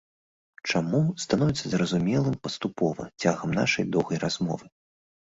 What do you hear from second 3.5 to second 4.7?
нашай доўгай размовы.